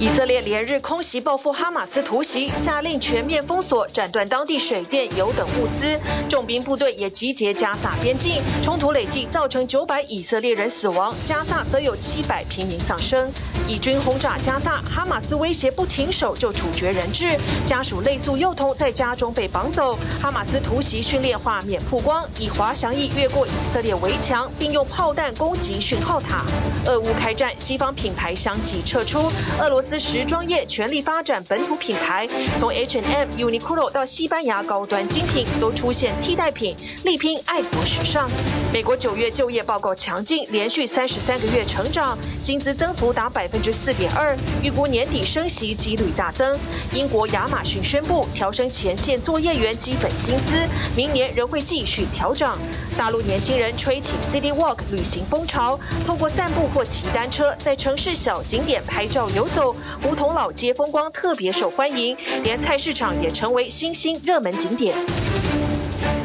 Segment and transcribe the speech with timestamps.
[0.00, 5.98] 以色列连日空袭报复哈马斯突袭，下令全面封锁，斩断当地水电、油等物资。
[6.28, 13.30] 重兵部队也集结加萨边境，冲突累计造成九百以色列人死亡，加萨则有七百平民丧生。
[13.66, 19.98] 以军轰炸加萨，哈马斯威胁不停手就处决人质，家属泪诉幼童在家中被绑走。
[20.20, 26.44] 哈马斯突袭训练画面曝光，以滑翔翼越过以色列围墙，并用炮弹攻击讯号塔。
[26.86, 32.28] 俄乌开战，西方品牌相继撤出，俄罗斯时装业全力发展本土品牌，
[32.58, 38.28] 从 H and M、Uniqlo 到西班牙高端精品都出现替代品，力拼爱国时尚。
[38.72, 46.58] 美国九月就业报告强劲，连续三十三个月成长，薪资增幅达百百分之四点二，预估年底升息几率大增。
[46.94, 52.56] 英国亚马逊宣布调升前线作业员基本薪资，明年仍会继续调整。
[52.96, 64.96] 大陆年轻人吹起 City Walk 旅行风潮，透过散步或骑单车，在城市小景点拍照游走，梧桐老街风光特别受欢迎，连菜市场也成为新兴热门景点。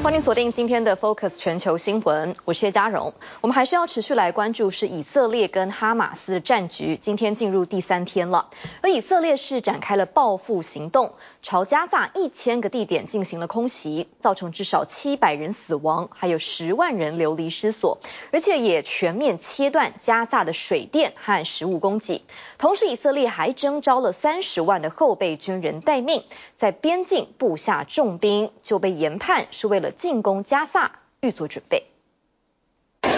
[0.02, 3.14] 欢迎锁定今天的 Focus 全球新闻，我是谢嘉荣。
[3.42, 8.48] 我们还是要持续来关注是以色列跟哈马斯的战局，今天进入第三天了。
[8.82, 18.00] 而以色列是展开了报复行动，朝加萨一千个地点进行了空袭，造成至少七百人死亡，还有十万人流离失所，
[18.32, 22.24] 而且也全面切断加萨的水电和食物供给。
[22.58, 26.24] 同时，以色列还征召了三十万的后备军人待命，
[26.56, 29.90] 在边境布下重兵，就被研判是为了。
[30.00, 31.89] 进攻加萨，预做准备。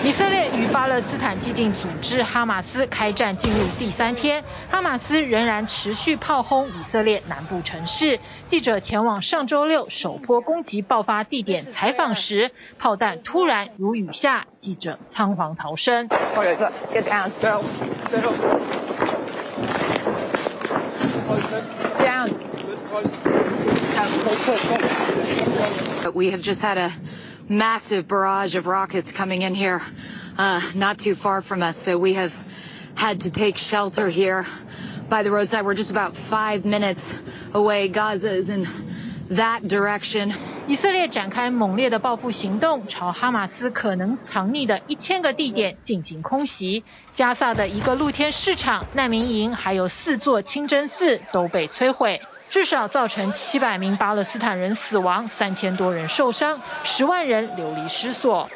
[0.03, 8.19] 以色列与巴勒斯坦激进组织哈马斯开战进入第三天，哈马斯仍然持续炮轰以色列南部城市。
[8.47, 16.09] 记者前往上周六首波攻击爆发地点采访时，炮弹突然如雨下，记者仓皇逃生。
[21.99, 22.29] Down.
[26.13, 26.89] We have just had a
[27.50, 29.80] massive barrage of rockets coming in here,
[30.36, 31.76] uh, not too far from us.
[31.76, 32.34] So we have
[32.94, 34.44] had to take shelter here
[35.08, 35.64] by the roadside.
[35.64, 37.14] We're just about five minutes
[37.52, 37.88] away.
[37.88, 38.66] Gaza is in
[39.30, 40.32] that direction.
[40.68, 46.82] 以色列展开猛烈的报复行动，朝哈马斯可能藏匿的一千个地点进行空袭。
[47.14, 52.20] 加萨的一个露天市场、难民营，还有四座清真寺都被摧毁。
[52.51, 58.49] 至少造成七百名巴勒斯坦人死亡，三千多人受伤，十万人流离失所。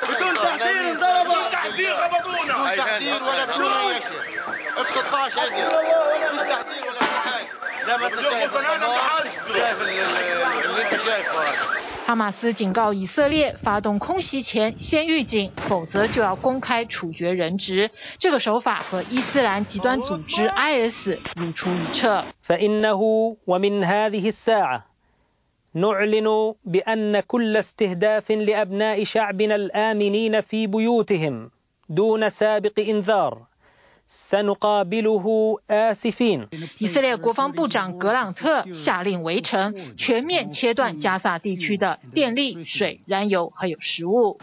[12.05, 17.89] 哈马斯警告以色列，发动空袭前先预警，否则就要公开处决人质。
[18.19, 22.23] 这个手法和伊斯兰极端组织 IS 如出一辙。
[36.77, 44.37] 以色列国防部长格朗特下令围城，全面切断加萨地区的电力、水、燃油还有食物。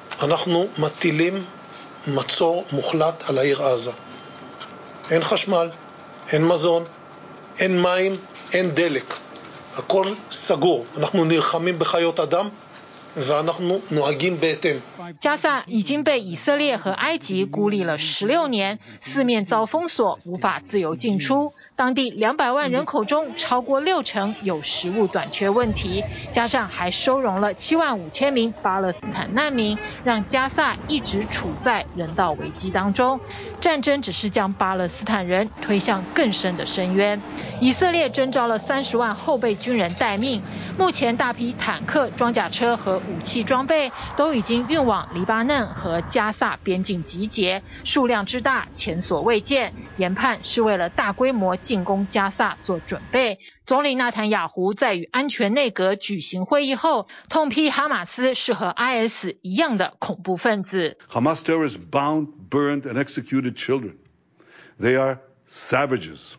[15.21, 21.53] 加萨已经被以色列和埃及孤立了十六年，四面遭封锁，无法自由进出。
[21.75, 33.21] 当地两百万人口中，超过六成有食物短缺问题，加上还收容了七万五千名巴勒斯坦难民，让加萨一直处在人道危机当中。
[33.61, 37.21] 战争只是将巴勒斯坦人推向更深的深渊。
[37.61, 40.43] 以色列征召了三十万后备军人待命，
[40.79, 49.75] 目前大批坦克、装甲车和武器装备都已经运往黎巴嫩和加萨边境集结，数量之大前所未见。
[49.97, 53.39] 研判是为了大规模进攻加萨做准备。
[53.65, 60.99] 总理纳坦雅胡在与安全内阁举行会议后，痛批哈马斯是和 IS 一样的恐怖分子。
[61.09, 63.95] Hamas terrorists bound, burned, and executed children.
[64.81, 66.33] They are savages.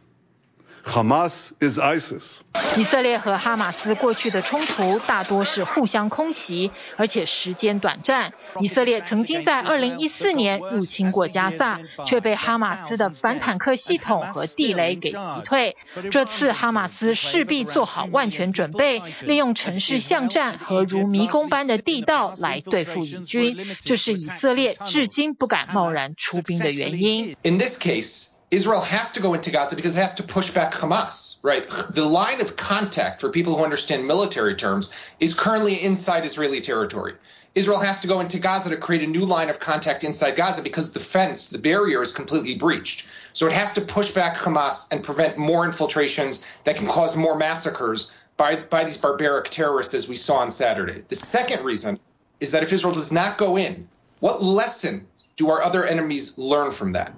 [0.84, 2.40] Hamas is ISIS.
[2.78, 8.34] 以色列和哈马斯过去的冲突大多是互相空袭，而且时间短暂。
[8.60, 15.78] 以色列曾经在2014年入侵过加萨，却被哈马斯的反坦克系统和地雷给击退。
[16.12, 23.58] 这次哈马斯势必做好万全准备，利用城市巷战和如迷宫般的地道来对付以军。
[23.82, 27.36] 这是以色列至今不敢贸然出兵的原因。
[27.44, 28.33] In this case.
[28.54, 31.68] Israel has to go into Gaza because it has to push back Hamas, right?
[31.90, 37.16] The line of contact, for people who understand military terms, is currently inside Israeli territory.
[37.56, 40.62] Israel has to go into Gaza to create a new line of contact inside Gaza
[40.62, 43.08] because the fence, the barrier is completely breached.
[43.34, 47.36] So it has to push back Hamas and prevent more infiltrations that can cause more
[47.36, 51.02] massacres by, by these barbaric terrorists as we saw on Saturday.
[51.08, 52.00] The second reason
[52.40, 53.88] is that if Israel does not go in,
[54.20, 55.08] what lesson
[55.38, 57.14] do our other enemies learn from that?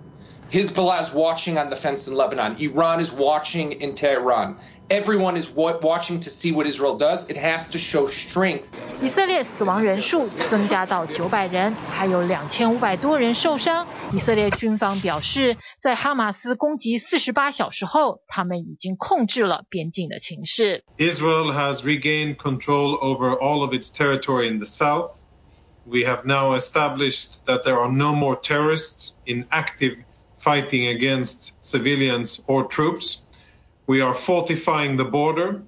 [0.51, 2.57] Hezbollah is watching on the fence in Lebanon.
[2.59, 4.57] Iran is watching in Tehran.
[4.91, 7.31] Everyone is watching to see what Israel does.
[7.31, 8.65] It has to show strength.
[9.01, 13.87] 以色列死亡人数增加到九百人，还有两千五百多人受伤。
[14.13, 20.83] 以色列军方表示，在哈马斯攻击四十八小时后，他们已经控制了边境的情势。
[20.99, 25.21] Israel has regained control over all of its territory in the south.
[25.87, 29.95] We have now established that there are no more terrorists in active
[30.45, 33.19] fighting against civilians or troops.
[33.87, 35.63] We are fortifying the border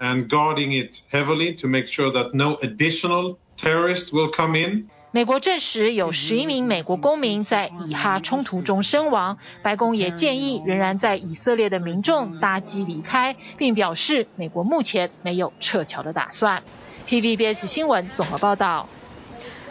[0.00, 4.88] and guarding it heavily to make sure that no additional terrorists will come in.
[5.12, 9.38] 美国证实有十一名美国公民在以哈冲突中身亡。
[9.62, 16.62] 白宫也建议仍然在以色列的民众搭机离开，并表示美国目前没有撤侨的打算。
[17.06, 18.88] TVBS 新闻综合报道。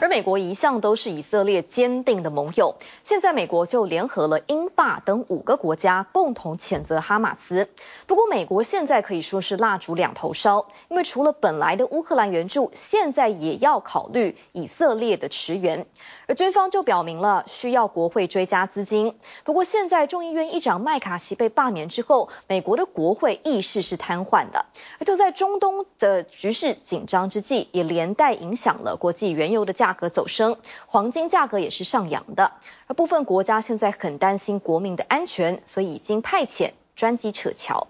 [0.00, 7.68] 而美国一向都是以色列坚定的盟友，现在美国就联合了英法等五个国家共同谴责哈马斯。
[8.06, 15.86] 不过，美国现在可以说是蜡烛两头烧，因为除了本来的乌克兰援助，现在也要考虑以色列的驰援。
[16.26, 19.18] 而军方就表明了需要国会追加资金。
[19.44, 24.64] 不过，现在众议院议长麦卡锡被罢免之后，美国的国会议事是瘫痪的。
[24.98, 30.56] 而就在中东的局势紧张之际，也连带影响了国际原油的价价格走升，
[30.86, 32.52] 黄金价格也是上扬的。
[32.86, 37.88] 而部分国家现在很担心国民的安全，所以已经派遣专机撤侨。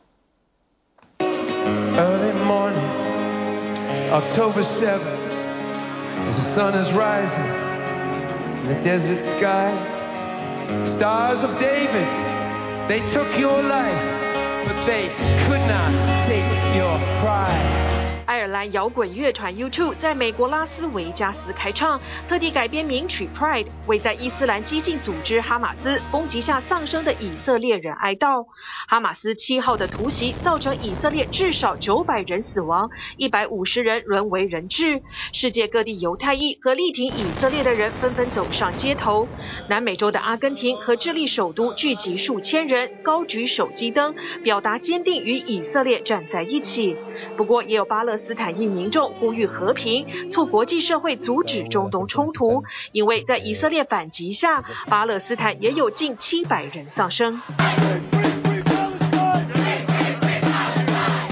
[18.30, 28.46] 爱尔兰摇滚乐团 U2 在美国拉斯维加斯开唱，特地改编名曲《Pride》，为在伊斯兰激进组织哈马斯攻击下丧生的以色列人哀悼。
[28.86, 35.02] 哈马斯七号的突袭造成以色列至少九百人死亡，一百五十人沦为人质。
[35.32, 39.26] 世界各地犹太裔和力挺以色列的人纷纷走上街头。
[39.68, 46.96] 南美洲的阿根廷和智利首都聚集数千人，高举手机灯，表达坚定与以色列站在一起。
[47.36, 52.62] 不过，也有巴勒斯坦裔民众呼吁和平，促国际社会阻止中东冲突，
[52.93, 57.40] 因为在以色列反击下，巴勒斯坦也有近七百人丧生。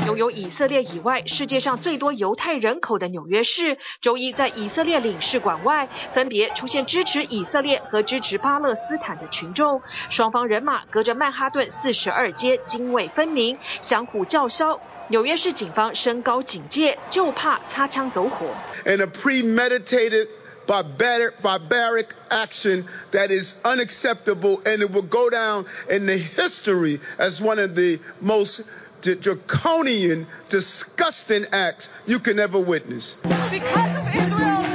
[0.06, 14.80] 拥有以色列以外世界上最多犹太人口的纽约市，周一在以色列领事馆外分别出现支持以色列和支持巴勒斯坦的群众，双方人马隔着曼哈顿四十二街泾渭分明，相互叫嚣。
[15.09, 18.47] 纽约市警方升高警戒，就怕擦枪走火。
[18.85, 20.27] And a premeditated
[20.65, 27.41] barbaric barbaric action that is unacceptable, and it will go down in the history as
[27.41, 28.63] one of the most
[29.01, 33.17] draconian, disgusting acts you can ever witness.
[33.51, 34.66] Because of Israel's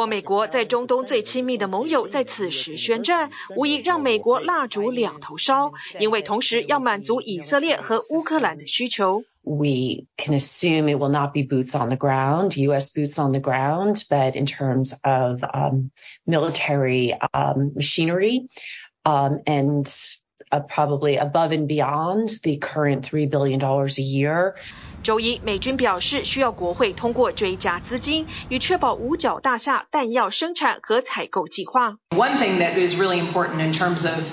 [0.00, 9.24] 过，美国在中东最亲密的盟友在此时宣战，无疑让美国蜡烛两头烧，因为同时要满足以色列和乌克兰的需求。
[9.42, 12.92] We can assume it will not be boots on the ground, U.S.
[12.92, 15.90] boots on the ground, but in terms of um,
[16.26, 18.48] military um, machinery
[19.04, 20.19] um, and uh,
[20.68, 24.54] probably above and beyond the current $3 billion a year.
[25.02, 31.98] 周一，美军表示需要国会通过追加资金，以确保五角大厦弹药生产和采购计划。
[32.10, 34.28] One thing that is really important in terms of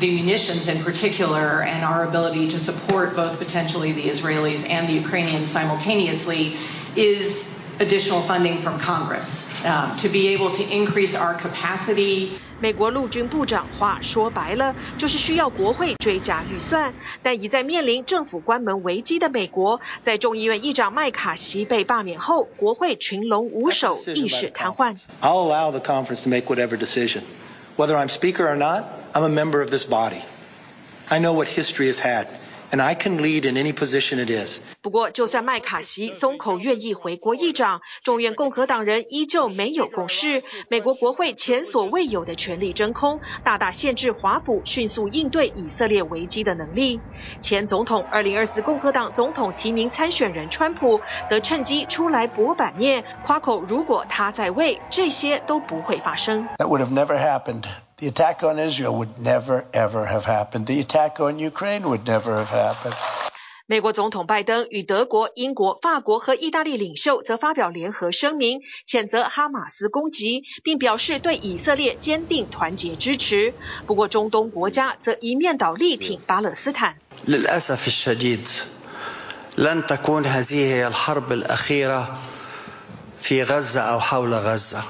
[0.00, 4.94] the munitions in particular and our ability to support both potentially the Israelis and the
[4.94, 6.56] Ukrainians simultaneously
[6.96, 7.44] is
[7.78, 12.38] additional funding from Congress um, to be able to increase our capacity.
[12.59, 16.93] 美国陆军部长话说白了，就是需要国会追加预算。
[17.21, 24.97] 但已在面临政府关门危机的美国，在众议院议长麦卡锡被罢免后，国会群龙无首，议事瘫痪。
[25.21, 27.21] I'll allow the conference to make whatever decision.
[27.77, 30.21] Whether I'm speaker or not, I'm a member of this body.
[31.07, 32.27] I know what history has had.
[32.71, 34.61] And I can lead in any position it is.
[34.83, 40.43] 不过，就算麦卡锡松口愿意回国议长，众院共和党人依旧没有共识。
[40.69, 47.01] 美国国会前所未有的权力真空，大大限制华府迅速应对以色列危机的能力。
[47.41, 56.47] 前总统二零二四共和党总统提名参选人川普则趁机出来博版面，夸口如果他在位，这些都不会发生。
[56.59, 57.63] That would have never happened.
[57.98, 60.66] The attack on Israel would never ever have happened.
[60.66, 62.94] The attack on Ukraine would never have happened.
[63.66, 73.54] 美国总统拜登与德国、英国、法国和意大利领袖则发表联合声明，谴责哈马斯攻击，并表示对以色列坚定团结支持。
[73.86, 76.96] 不过，中东国家则一面倒力挺巴勒斯坦。
[77.26, 78.46] للأسف الشديد
[79.56, 82.14] لن تكون هذه الحرب الأخيرة
[83.18, 84.82] في غزة أو حول غزة.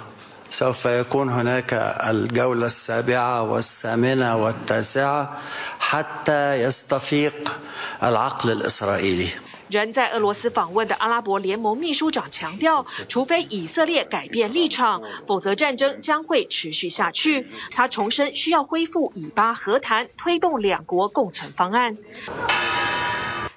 [0.51, 1.75] سوف يكون هناك
[2.11, 5.39] الجولة السابعة والثامنة والتاسعة
[5.79, 7.59] حتى يستفيق
[8.03, 9.29] العقل الإسرائيلي.
[9.71, 17.47] 人在俄罗斯访问的阿拉伯联盟秘书长强调，除非以色列改变立场，否则战争将会持续下去。
[17.73, 21.97] 他重申需要恢复以巴和谈，推动两国共存方案。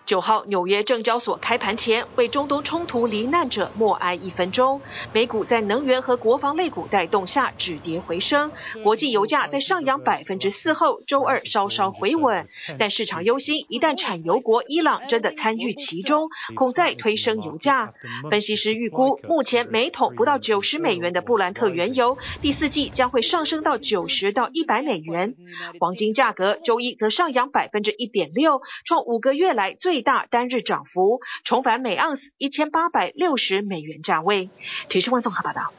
[0.05, 4.81] 九号，纽约证交所开盘前，为中东冲突罹难者默哀一分钟。
[5.13, 8.51] 美股在能源和国防类股带动下止跌回升，
[8.83, 12.49] 国际油价在上扬百分之四后，周二稍稍回稳。
[12.81, 17.95] 但市场忧心，一旦产油国伊朗真的参与其中，恐再推升油价。
[18.29, 25.37] 分析师预估，目前每桶不到九十美元的布兰特原油，第四季将会上升到九十到一百美元。
[25.79, 30.02] 黄金价格周一则上扬百分之一点六，创五个月来最。
[30.03, 34.51] 大单日涨幅重返每盎司一千八百六十美元价位。
[34.89, 35.73] 体育新闻综合报道。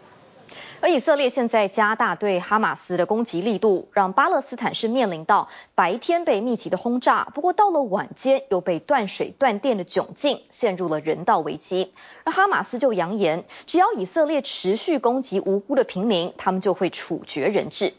[0.82, 11.94] 而以色列现在加大对哈马斯的攻击力度，让巴勒斯坦是面临到白天被密集的轰炸，不过到了晚间又被断水断电的窘境，陷入了人道危机。
[12.26, 17.94] 而哈马斯就扬言，只要以色列持续攻击无辜的平民，他们就会处决人质。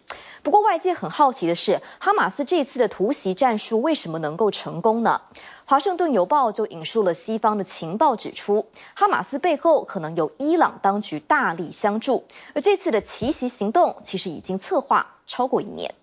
[0.45, 5.23] 不过外界很好奇的是，哈马斯这次的突袭战术为什么能够成功呢？
[5.65, 12.25] 华盛顿邮报就引述了西方的情报，指出哈马斯背后可能有伊朗当局大力相助，
[12.55, 15.95] 而这次的奇袭行动其实已经策划超过一年。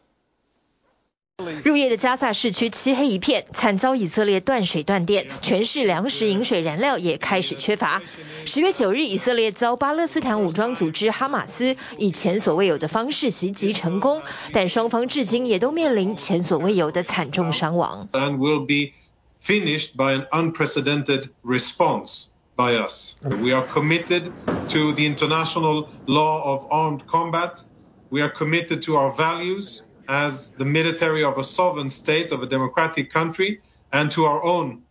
[1.64, 8.02] 入夜的加萨市区漆黑一片，惨遭以色列断水断电，全市粮食、饮水、燃料也开始缺乏。
[8.46, 14.22] 十月九日，以色列遭巴勒斯坦武装组织哈马斯以前所未有的方式袭击成功，
[14.52, 18.10] 但双方至今也都面临前所未有的惨重伤亡。
[18.14, 18.94] And will be
[19.42, 23.16] finished by an unprecedented response by us.
[23.24, 24.32] We are committed
[24.70, 27.64] to the international law of armed combat.
[28.10, 32.46] We are committed to our values as the military of a sovereign state of a
[32.46, 33.62] democratic country
[33.94, 34.84] and to our own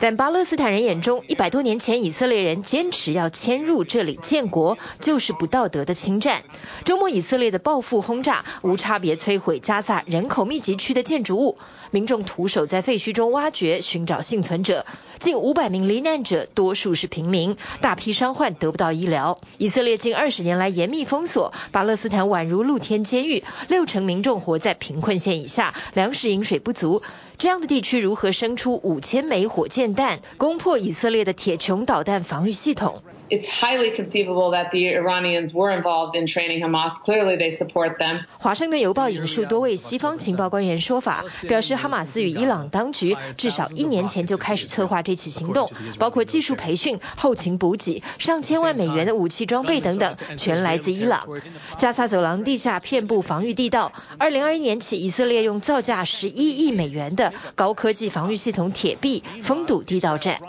[0.00, 6.42] 但巴勒斯坦人眼中，一百多年前以色列人坚持要迁入这里建国，就是不道德的侵占。
[6.84, 11.58] 周末以色列的报复轰炸，无差别摧毁加萨人口密集区的建筑物，
[11.90, 14.86] 民众徒手在废墟中挖掘寻找幸存者，
[15.18, 19.38] 近五百名罹难者，多数是平民，大批伤患得不到医疗。
[19.58, 27.02] 以色列近二十年来严密封锁，巴勒斯坦宛如露天监狱，六成民众活在贫困线以下，粮食饮水不足。
[27.36, 33.02] 这样的地区如何生出五千千枚火箭弹，攻破以色列的铁穹导弹防御系统。
[33.30, 36.98] ？It's highly conceivable that the Iranians were involved in training Hamas.
[37.02, 38.24] Clearly, they support them.
[38.38, 51.28] 华盛顿邮报引述多位西方情报官员说法，表示哈马斯与伊朗当局至少一年前就开始策划这起行动，包括技术培训、后勤补给、上千万美元的武器装备等等，全来自伊朗。
[51.78, 53.92] 加萨走廊地下遍布防御地道。
[54.18, 60.40] 二零二一年起，以色列用造价十一亿美元的高科技防御系统铁壁封堵地道战。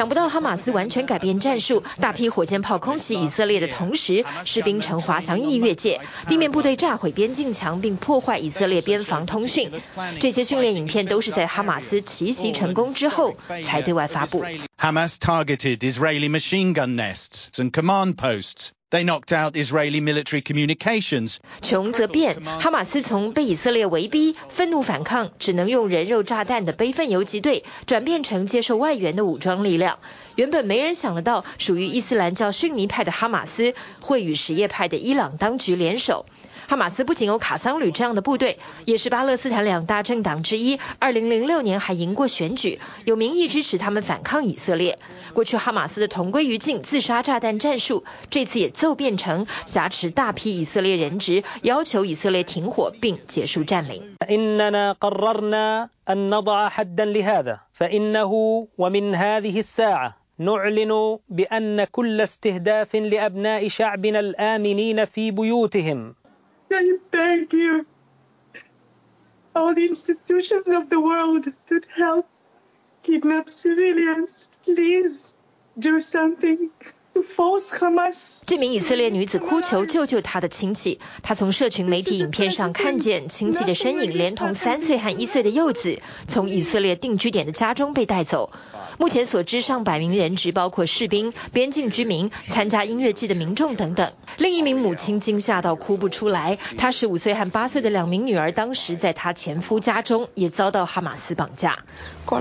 [0.00, 9.70] 想不到哈马斯完全改变战术，大批火箭炮空袭以色列的同时，士兵乘滑翔翼越界，地面部队炸毁边境墙并破坏以色列边防通讯。
[10.18, 14.42] 这些训练影片都是在哈马斯奇袭成功之后才对外发布。
[14.78, 18.70] Hamas targeted Israeli machine gun nests and command posts.
[18.90, 21.36] They knocked out Israeli military communications.
[21.62, 30.00] 穷则变，哈马斯从被以色列围逼、愤怒反抗、只能用人肉炸弹的悲愤游击队，转变成接受外援的武装力量。
[30.34, 36.26] 原本没人想得到，属于伊斯兰教逊尼派的哈马斯会与什叶派的伊朗当局联手。
[36.66, 40.80] 哈马斯不仅有卡桑旅这样的部队，也是巴勒斯坦两大政党之一。
[40.98, 44.98] 二零零六年还赢过选举，有民意支持他们反抗以色列。
[45.32, 54.16] 过去哈马斯的同归于尽自杀炸弹战术，这次也骤变成挟持大批以色列人质，要求以色列停火并结束占领。
[78.46, 81.00] 这名以色列女子哭求救救她的亲戚。
[81.22, 88.52] 她从社群媒体影片上看见亲戚的身影，连同三岁和一岁的幼子，从以色列定居点的家中被带走。
[88.98, 94.12] 目前所知，上百名人质，包括士兵、边境居民、参加音乐祭的民众等等。
[94.36, 101.78] 另一名母亲惊吓到哭不出来，她十五岁和八岁的两名女儿，当时在她前夫家中也遭到哈马斯绑架。
[102.26, 102.40] I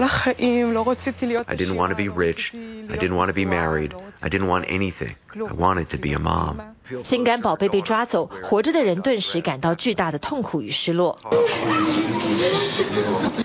[1.55, 2.53] didn't want to be rich.
[2.89, 3.91] I didn't want to be married.
[4.21, 5.15] I didn't want anything.
[5.33, 6.57] I wanted to be a mom.
[7.03, 11.17] 心肝宝贝被抓走，活着的人顿时感到巨大的痛苦与失落。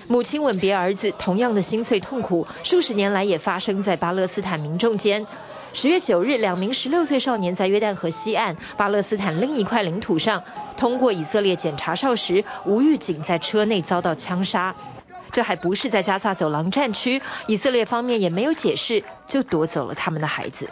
[0.07, 5.25] 母亲吻别儿子，同样的心碎痛苦，数十年来也发生在巴勒斯坦民众间。
[5.73, 10.43] 十月九日，两名十六岁少年在约旦河西岸巴勒斯坦另一块领土上，
[10.77, 14.75] 通过以色列检查哨时，无预警在车内遭到枪杀。
[15.31, 20.69] 这还不是在加萨走廊战区，以色列方面也没有解释，就夺走了他们的孩子。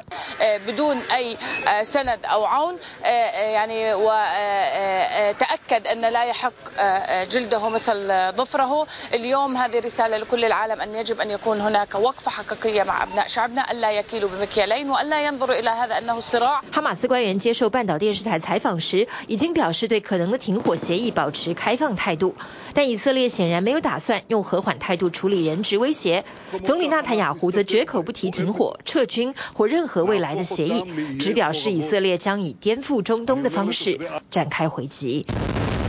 [16.71, 22.35] 哈马斯官员接受半岛电视台采访时，已经表示对可能的停火协议保持开放态度，
[22.73, 26.25] 但以色列显然没有打算用和缓态度处理人质威胁，
[26.63, 35.25] 总理纳坦雅胡则绝口不提停火、撤军或任何未来的协议，只表示以色列将以颠覆中东的方式展开回击。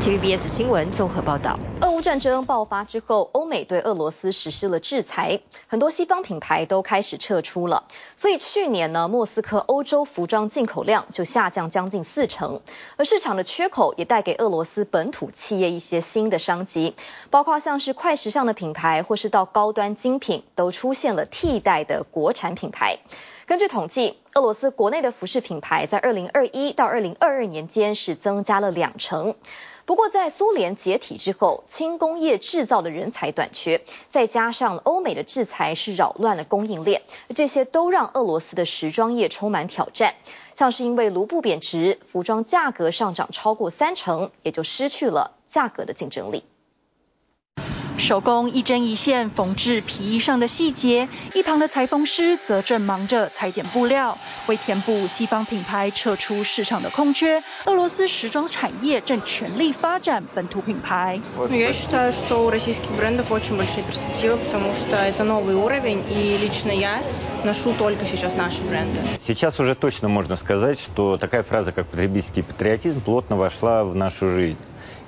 [0.04, 1.58] TVBS 新闻综合报道。
[1.80, 7.84] 俄乌战争爆发之后，欧美对俄罗斯实施了制裁，很多西方品牌都开始撤出了。
[8.14, 12.60] 所以去年呢，莫斯科欧洲服装进口量就下降将近四成，
[12.98, 16.94] 而市场的缺口也带给俄罗斯本土企业一些新的商机，
[17.30, 22.98] 包括像是快时尚的品牌，或是到高端精品，都出现了替代的国产品牌。
[23.46, 29.34] 根据统计，俄罗斯国内的服饰品牌在二零二一到二零二二年间是增加了两成。
[29.86, 37.02] 不过，在苏联解体之后，轻工业制造的人才短缺，再加上欧美的制裁是扰乱了供应链，
[37.34, 40.14] 这些都让俄罗斯的时装业充满挑战。
[40.54, 46.44] 像是因为卢布贬值，服装价格上涨超过三成，也就失去了价格的竞争力。
[48.04, 57.42] 手工一针一线缝制皮衣上的细节，一旁的裁缝师则正忙着裁剪布料，为填补西方品牌撤出市场的空缺。
[57.64, 61.18] 俄罗斯时装产业正全力发展本土品牌。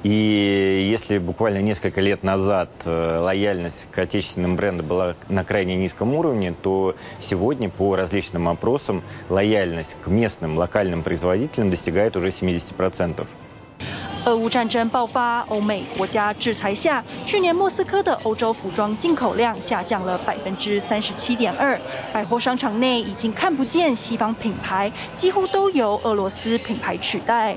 [0.07, 6.15] И если буквально несколько лет назад э, лояльность к отечественным брендам была на крайне низком
[6.15, 13.27] уровне, то сегодня по различным опросам лояльность к местным локальным производителям достигает уже 70%.
[14.27, 21.79] 俄乌战争爆发，欧美国家制裁下，去年莫斯科的欧洲服装进口量下降了百分之三十七点二，
[22.13, 27.57] 百货商场内已经看不见西方品牌，几乎都由俄罗斯品牌取代。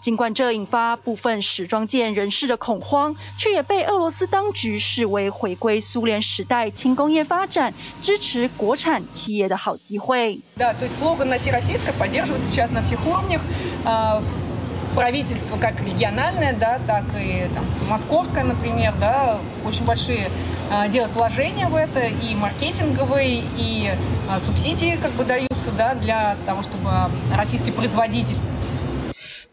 [0.00, 10.40] 尽管这引发部分时装界人士的恐慌，却也被俄罗斯当局视为回归苏联时代轻工业发展、支持国产企业的好机会。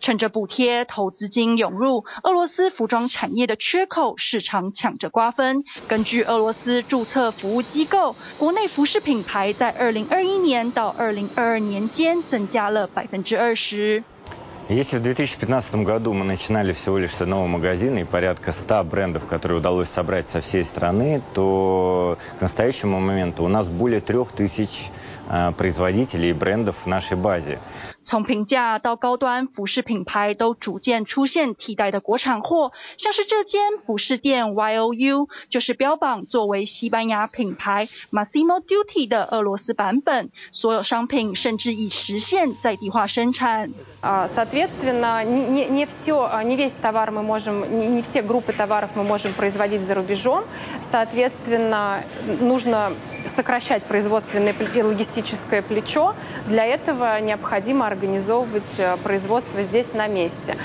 [0.02, 5.64] 趁着补贴、投资金涌入，俄罗斯服装产业的缺口，市场抢着瓜分。
[5.88, 14.04] 根据俄罗斯注册服务机构，国内服饰品牌在二零二一年到二零二二年间增加了百分之二十。
[14.68, 19.60] Если в 2015 году мы начинали всего лишь с одного магазина и порядка 100 брендов, которые
[19.60, 24.90] удалось собрать со всей страны, то к настоящему моменту у нас более 3000
[25.56, 27.60] производителей и брендов в нашей базе.
[28.05, 43.71] 从平价到高端服饰品牌都逐渐出现替代的国产货，像是这间服饰店 YOU 就是标榜作为西班牙品牌 Massimo Dutti 的俄罗斯版本，所有商品甚至已实现在地化生产。
[44.01, 49.83] 啊，соответственно, не не все, не весь товар мы можем, не все группы товаров мы можем производить
[49.83, 50.43] за рубежом.
[50.83, 52.03] Соответственно,
[52.41, 52.93] нужно
[53.27, 56.15] сокращать производственное и логистическое плечо.
[56.47, 60.57] Для этого необходимо организовывать производство здесь на месте.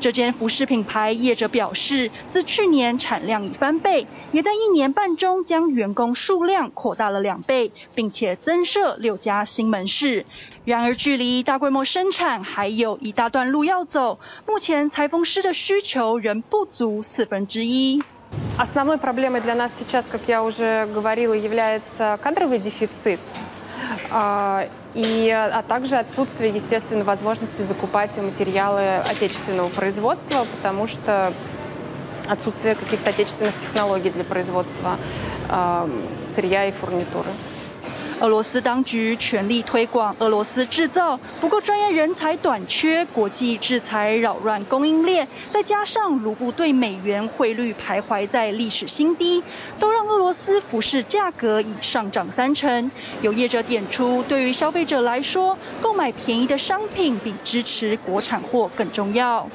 [0.00, 10.26] 这间服饰品牌业者表示，自去年产量已翻倍，也在一年半中将员工数量扩大了两倍，并且增设六家新门市。
[10.64, 18.02] 然而，距离大规模生产还有一大段路要走，目前裁缝师的需求仍不足四分之一。
[18.57, 23.19] Основной проблемой для нас сейчас, как я уже говорила, является кадровый дефицит.
[24.95, 31.33] И, а также отсутствие, естественно, возможности закупать материалы отечественного производства, потому что
[32.27, 34.97] отсутствие каких-то отечественных технологий для производства
[35.49, 35.89] э,
[36.25, 37.29] сырья и фурнитуры.
[38.19, 49.43] 俄罗斯当局全力推广俄罗斯制造，不过专业人才短缺，国际制裁扰乱供应链，再加上卢布对美元汇率徘徊在历史新低，
[49.79, 52.89] 都让俄罗斯服饰价格已上涨三成。
[53.21, 59.47] 有业者点出，对于消费者来说，购买便宜的商品比支持国产货更重要。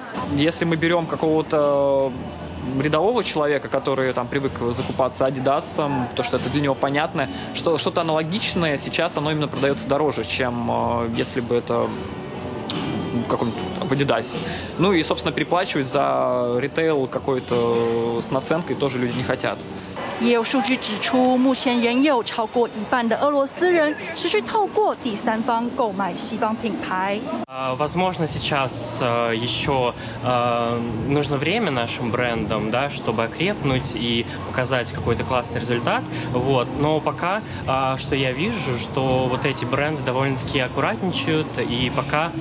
[2.80, 8.02] Рядового человека, который там привык закупаться Адидасом, то что это для него понятно, что что-то
[8.02, 10.70] аналогичное сейчас оно именно продается дороже, чем
[11.14, 11.88] если бы это
[13.28, 14.36] каком-нибудь в Адидасе.
[14.78, 19.58] Ну и, собственно, переплачивать за ритейл какой-то с наценкой тоже люди не хотят.
[20.19, 27.19] 也有数据指出，目前仍有超过一半的俄罗斯人持续透过第三方购买西方品牌。
[27.77, 29.93] Возможно, сейчас еще
[31.07, 36.03] нужно время нашим брендам, да, чтобы окрепнуть и показать какой-то классный результат.
[36.33, 36.67] Вот.
[36.79, 37.41] Но пока,
[37.97, 42.31] что я вижу, что вот эти бренды довольно-таки аккуратничают, и пока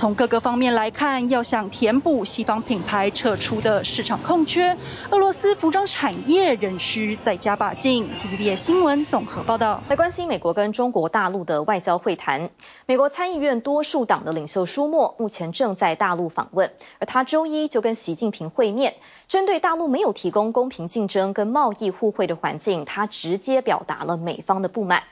[0.00, 4.74] 从各个方面来看，要想填补西方品牌撤出的市场空缺，
[5.10, 8.08] 俄罗斯服装产业仍需再加把劲。
[8.08, 9.82] TVBS 新闻综合报道。
[9.90, 12.48] 来关心美国跟中国大陆的外交会谈。
[12.86, 18.94] 美国参议院多数党的领袖舒默目前正在大陆访问，而他周一就跟习近平会面，
[19.28, 25.02] 针对大陆没有提供公平竞争跟贸易互惠的环境，他直接表达了美方的不满。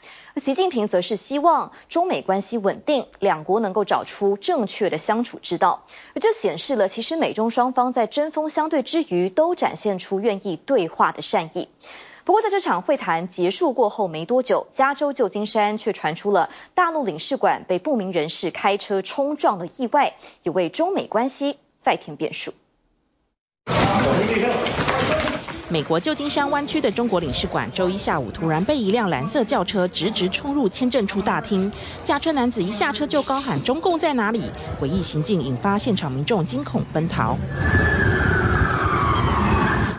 [0.41, 5.85] 习近平则是希望中美关系稳定，两国能够找出正确的相处之道。
[6.15, 11.69] 而这显示了，其实美中双方在针锋相对之余，都展现出愿意对话的善意。
[12.25, 22.53] 不过，在这场会谈结束过后没多久，加州旧金山却传出了大陆领事馆被不明人士开车冲撞的意外，也为中美关系再添变数。
[25.71, 31.71] 美国旧金山湾区的中国领事馆周一下午突然被一辆蓝色轿车直直冲入签证处大厅，
[32.05, 34.51] 驾车男子一下车就高喊“中共在哪里”，
[34.81, 37.37] 诡异行径引发现场民众惊恐奔逃。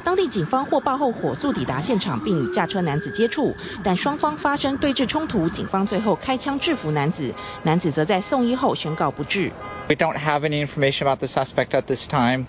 [0.03, 9.51] 当地警方获报后火速抵达现场，并与驾车男子接触，但双方发生对峙冲突，警方最后开枪制服男子，男子则在送医后宣告不治。
[9.87, 12.47] We don't have any information about the suspect at this time.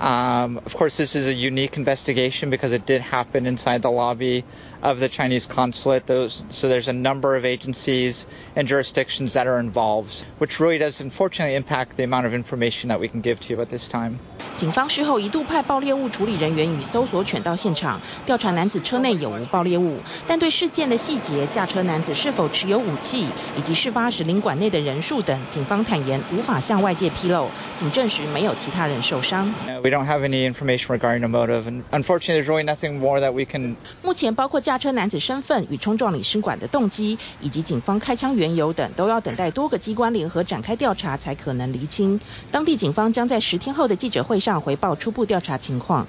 [0.00, 4.44] Um, of course, this is a unique investigation because it did happen inside the lobby
[4.81, 6.05] of the Chinese consulate.
[6.05, 8.25] Those, so there's a number of agencies
[8.55, 12.99] and jurisdictions that are involved, which really does unfortunately impact the amount of information that
[12.99, 14.19] we can give to you at this time.
[14.55, 19.97] 警方事后一度派爆裂物处理人员与搜索犬到现场调查男子车内有无爆裂物，
[20.27, 29.53] 但对事件的细节、驾车男子是否持有武器以及事发时领馆内的人数等，警方坦言无法向外界披露，仅证实没有其他人受伤。
[29.83, 33.43] We don't have any information regarding the motive, and unfortunately, there's really nothing more that we
[33.45, 33.75] can.
[34.03, 42.20] 目前包括 驾车男子身份与冲撞领事馆的动机，以及警方开枪缘由等，都要等待多个机关联合展开调查才可能厘清。
[42.52, 46.06] 当地警方将在十天后的记者会上回报初步调查情况。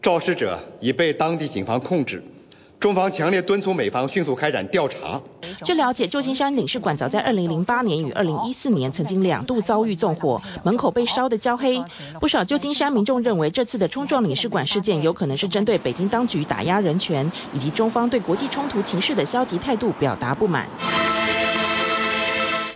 [0.00, 2.22] 肇事者已被当地警方控制。
[2.78, 5.20] 中方强烈敦促美方迅速开展调查。
[5.64, 11.82] 据了解，旧金山领事馆早在2008年与2014年曾经两度遭遇纵火，门口被烧得焦黑。
[12.20, 20.68] 不少旧金山民众认为，这次的冲撞领事馆事件有可能是针对北京当局打压人权以及中方对国际冲突情势的消极态度表达不满。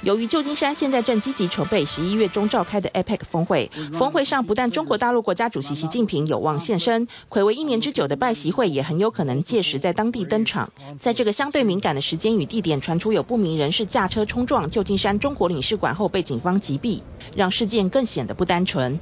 [0.03, 10.73] 由于旧金山现在正积极筹备十一月中召开的 APEC 峰会，峰会上不但中国大陆国家主席习近平有望现身，睽违一年之久的拜习会也很有可能届时在当地登场。
[10.99, 17.03] 在这个相对敏感的时间与地点，传出有不明人士驾车冲撞旧金山中国领事馆后被警方击毙，
[17.37, 18.99] 让事件更显得不单纯。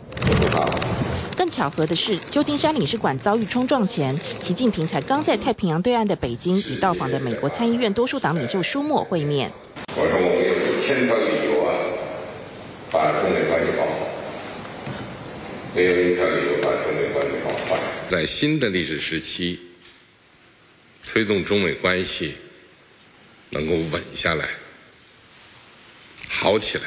[1.37, 9.53] 更巧合的是，旧金山领事馆遭遇冲撞前，习近平才刚在太平洋对岸的北京与到访的美国参议院多数党领袖舒默会面。
[9.97, 11.75] 我说我们有千条理由啊，
[12.91, 14.09] 把中美关系搞好，
[15.75, 17.81] 没有一条理由把中美关系搞坏。
[18.09, 19.59] 在新的历史时期，
[21.07, 22.35] 推动中美关系
[23.51, 24.49] 能够稳下来、
[26.29, 26.85] 好起来，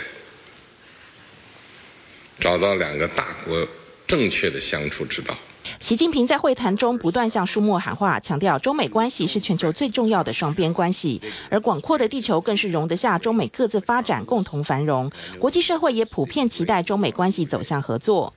[2.40, 3.68] 找到两个大国
[4.08, 5.38] 正确的相处之道。
[5.81, 11.21] 习近平在会谈中不断向舒默喊话，强调中美关系是全球最重要的双边关系，
[11.51, 15.13] 而广阔的地球更是容得下中美各自发展、共同繁荣。
[15.39, 18.33] 国际社会也普遍期待中美关系走向合作。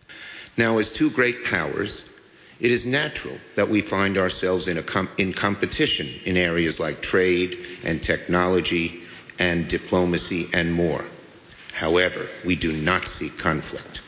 [0.56, 2.02] Now, as two great powers,
[2.60, 7.02] it is natural that we find ourselves in a com in competition in areas like
[7.02, 8.92] trade and technology
[9.38, 11.04] and diplomacy and more.
[11.74, 14.02] However, we do not seek conflict.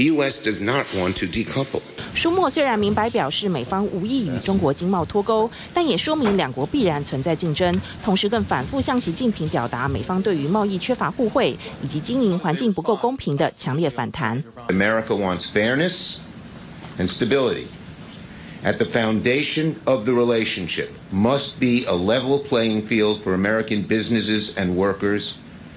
[0.00, 0.42] The U.S.
[0.44, 1.80] does not want to decouple.
[2.14, 14.42] 舒默虽然明白表示美方无意与中国经贸脱钩，但也说明两国必然存在竞争，同时更反复向习近平表达美方对于贸易缺乏互惠以及经营环境不够公平的强烈反弹。
[14.68, 16.16] America wants fairness
[16.98, 17.66] and stability.
[18.64, 24.52] At the foundation of the relationship must be a level playing field for American businesses
[24.56, 25.34] and workers,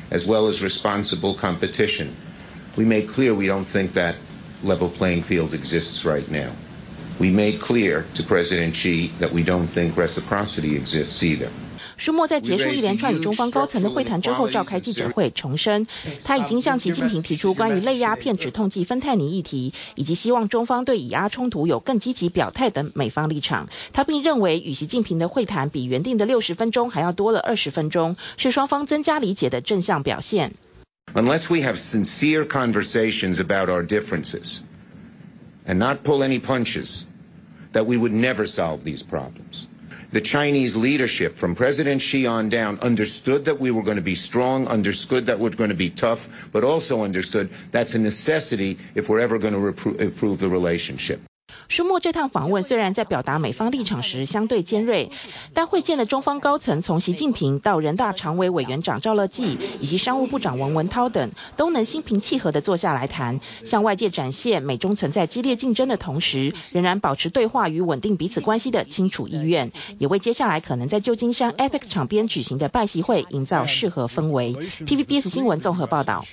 [0.10, 2.14] as well as responsible competition.
[2.77, 4.15] We made clear we don't think that
[4.63, 6.51] level playing field exists right now.
[7.21, 11.51] We made clear to President Xi that we don't think reciprocity exists either.
[11.97, 15.87] 舒默在结束一连串与中方高层的会谈之后，召开记者会，重申
[16.25, 23.69] 他已经向习近平提出关于类鸦片止痛剂芬太尼议题，以及希望中方对以阿冲突有更积极表态等美方立场。
[23.93, 30.55] 他并认为与习近平的会谈比原定的六十分钟还要多了二十分钟，是双方增加理解的正向表现。
[31.15, 34.63] Unless we have sincere conversations about our differences
[35.65, 37.07] and not pull any punches,
[37.73, 39.69] that we would never solve these problems.
[40.11, 44.17] The Chinese leadership, from President Xi on down, understood that we were going to be
[44.17, 49.09] strong, understood that we're going to be tough, but also understood that's a necessity if
[49.09, 51.21] we're ever going to improve the relationship.
[51.69, 55.11] 舒默这趟访问虽然在表达美方立场时相对尖锐，
[55.55, 74.55] 但会见的中方高层从习近平到人大常委委员长赵乐际以及商务部长王文涛等，都能心平气和地坐下来谈，向外界展现美中存在激烈竞争的同时，仍然保持对话与稳定彼此关系的清楚意愿，也为接下来可能在旧金山 APEC 场边举行的拜习会营造适合氛围。
[74.55, 76.25] TVBS 新闻综合报道。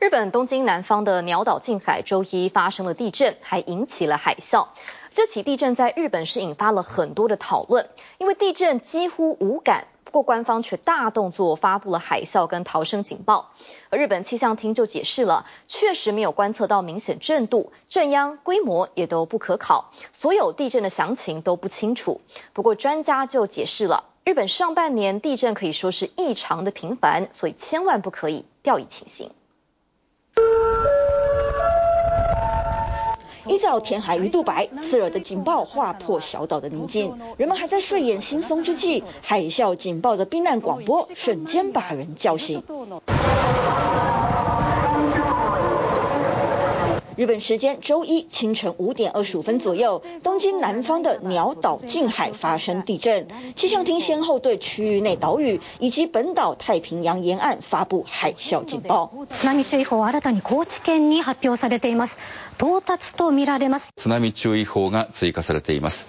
[0.00, 4.68] 日本东京南方的鸟岛近海周一发生了地震，还引起了海海啸。
[5.14, 7.88] 这起地震在日本是引发了很多的讨论，
[8.18, 13.52] 因为地震几乎无感，不过官方却大动作发布了海啸跟逃生警报。
[13.88, 22.20] 而日本气象厅就解释了，确实没有观测到明显震度，震央规模也都不可考，所有地震的详情都不清楚。
[22.52, 29.30] 不过专家就解释了，日本上半年地震可以说是异常的频繁，所以千万不可以掉以轻心。
[33.48, 37.18] 依照填海鱼肚白，刺耳的警报划破小岛的宁静。
[37.36, 42.62] 人们还在睡眼惺忪之际，海啸警报的避难广播瞬间把人叫醒。
[47.18, 53.26] 日本时间周一清晨五点二十五分左右，东京南方的鸟岛近海发生地震。
[53.56, 59.10] 气象厅先后对区域内岛屿以及本岛太平洋沿岸发布海啸警报。
[59.26, 62.20] 津波注意报新たに高知県に発表されています。
[62.56, 63.92] 到达と见られます。
[63.96, 66.06] 津波注意报が追加されています。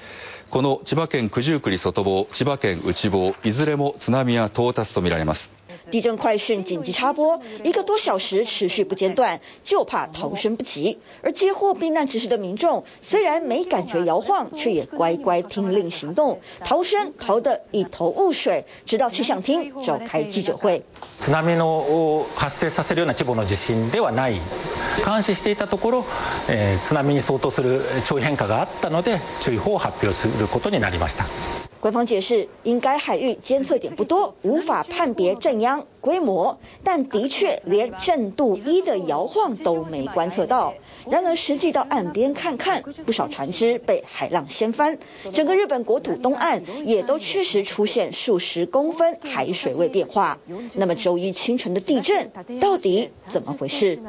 [0.52, 5.50] この千叶県九十九里外房、千叶県内房、いずれも津波は到达と见られます。
[5.91, 10.99] 地震快讯紧急插播，一个多小时持续不间断，就怕逃生不及。
[11.23, 18.65] 而接获避难指示的民众，虽然没感觉摇晃，却也乖乖听令行动，逃生逃得一头雾水。
[18.87, 20.83] 直到气象厅召开记者会，
[21.19, 24.41] 津波の発生させるような规模の地震ではない。
[25.03, 26.05] 监视していたところ、
[26.85, 31.27] 津波に相当する潮位変化があったので注意报を発表することになりました。
[31.82, 35.86] 官方解释，应该海域监测点不多，无法判别正央。
[36.02, 40.74] 规模，但的确连震度一的摇晃都没观测到。
[41.10, 44.98] 然而实际到岸边看看，不少船只被海浪掀翻，
[45.34, 50.38] 整个日本国土东岸也都确实出现数十公分海水位变化。
[50.76, 54.02] 那么周一清晨的地震到底怎么回事？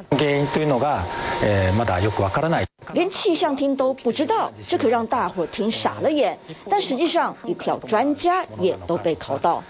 [2.94, 6.38] 连气象厅都不知道，这可让大伙听傻了眼。
[6.68, 9.62] 但实际上，一票专家也都被考到。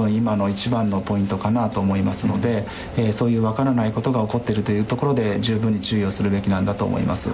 [0.00, 2.64] 分今の一番のポイントかなと思いますので、
[2.96, 7.30] えそういう分からないことが起こっているというところで十分に注意をするべきなんだと思います。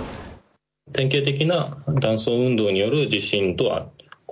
[0.92, 3.88] 典型的な断層運動による地震とは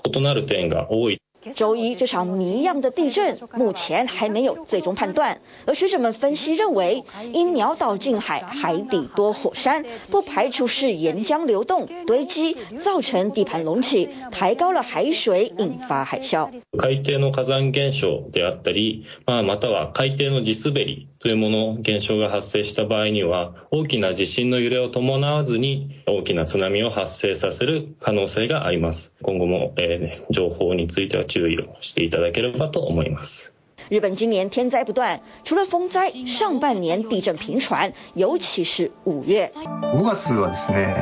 [0.07, 1.24] 異なる点が多い。
[1.56, 16.50] 周一这场谜样的地震目前还没有最终判断，而学者们分析认为，因鸟岛近海海底多火山，不排除是岩浆流动堆积造成地盘隆起，抬高了海水，引发海啸。
[16.78, 29.15] 海底の火山现象であったり，ままたは海底の地滑り というもの现象が発生した场合には，大きな地震の揺れを伴わずに大きな津波を発生させる可能性があります。
[29.23, 33.55] 今后も、えー、情报については注意をしていただければと思います。
[33.89, 39.51] 日本今年天灾不断，除了风灾，上半年地震频传，尤其是五月。
[39.65, 40.95] 5月はですね、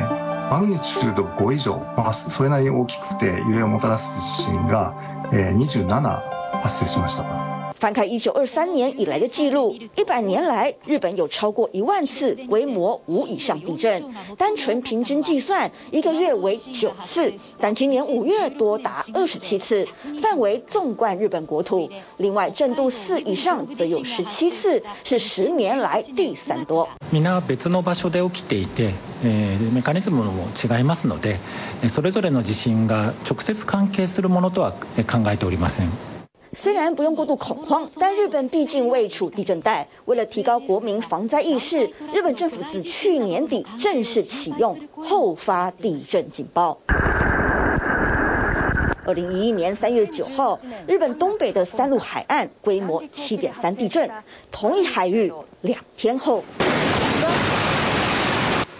[0.49, 4.95] マグニチュード5以上、まあそれなりに大きくて揺れをもたらす地震が、
[5.33, 7.62] えー、27発生しました。
[7.82, 14.04] 翻开一九二三年以来的记录，一百年来日本有超过一万次规模五以上地震，
[14.36, 19.86] 单纯平均计算，一个月为九次，但今年五月多达二十七次，
[20.20, 21.90] 范围纵贯日本国土。
[22.16, 26.88] 另外，震度四以上则有十七次，是十年来第三多。
[27.12, 31.38] 皆别の场所で起きていて、えー、メカニズムも违いますので、
[31.88, 36.11] それぞれの地震が直接关系するものとは考えておりません。
[36.55, 39.87] 虽然不用过度恐慌，但日本毕竟位处地震带。
[40.05, 46.77] 为了提高国民防灾意识，日本政府自去年底正式启用后发地震警报。
[49.05, 54.09] 二零一一年三月九号，日本东北的三陆海岸规模七点三地震，
[54.51, 56.43] 同一海域两天后，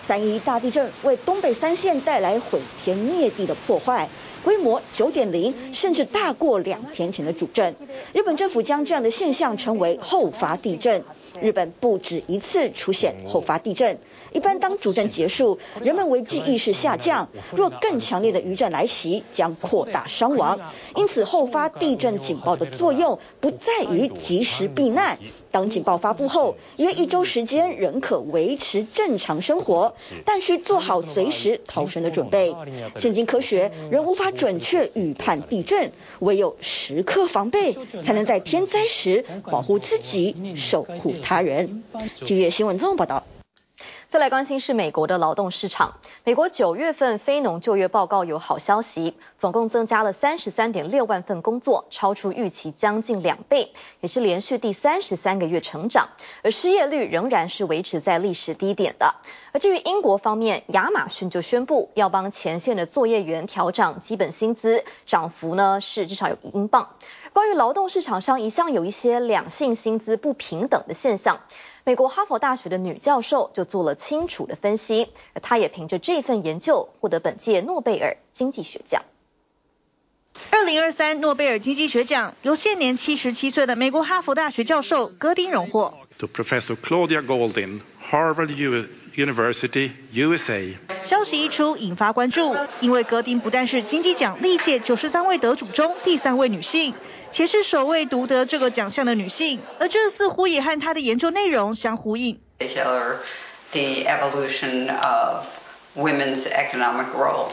[0.01, 4.09] 三一大地震为东北三县带来毁天灭地的破坏。
[4.43, 7.75] 规模九点零，甚至大过两天前的主震。
[8.13, 11.03] 日本政府将这样的现象称为后发地震。
[11.41, 13.99] 日本不止一次出现后发地震。
[14.31, 20.59] 一般当主震结束，人们危机意识下降，若更强烈的余震来袭，将扩大伤亡。
[20.95, 25.19] 因此，后发地震警报的作用不在于及时避难。
[25.51, 29.93] 当警报发布后，约一周时间仍可维持正常生活，
[30.25, 32.55] 但需做好随时逃生的准备。
[32.97, 41.83] 现今科学仍无法准确预判地震，唯有时刻防备，才能在天灾时保护自己，守护他人。
[42.25, 43.23] 今日新闻综合报道。
[44.09, 45.95] 再来关心是美国的劳动市场。
[46.23, 56.09] 美国九月份非农就业报告有好消息，总共增加了三十三点六万份工作，超出预期将近两倍，也是连续第三十三个月成长。
[56.43, 59.15] 而失业率仍然是维持在历史低点的。
[59.51, 66.89] 而至于英国方面，亚马逊就宣布要帮前线的作业员调涨基本薪资，涨幅呢是至少有一英镑。
[67.33, 71.41] 关于劳动市场上一向有一些两性薪资不平等的现象。
[71.83, 79.01] 美国哈佛大学的女教授就做了清楚的分析，而她也凭着这份研究获得本届诺贝尔经济学奖。
[80.51, 85.95] 二零二三诺贝尔经济学奖由现年七十七岁的美国哈佛大学教授戈丁荣获。
[86.19, 88.49] To Professor Claudia Goldin, Harvard
[89.15, 90.75] University, USA。
[91.03, 96.93] 消息一出，引发关注，因为戈丁不但是经济奖历届九十三位得主中第三位女性。
[97.33, 102.39] 且是首位独得这个奖项的女性，而这似乎也和她的研究内容相呼应。
[102.59, 105.47] The evolution of
[105.95, 107.49] women's economic role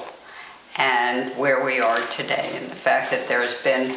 [0.77, 3.97] and where we are today, and the fact that there has been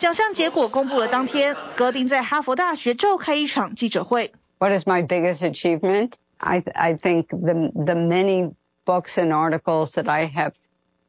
[0.00, 4.32] 奖项结果公布了当天，戈丁在哈佛大学召开一场记者会。
[4.58, 6.12] What is my biggest achievement?
[6.38, 10.52] I, I think the, the many books and articles that I have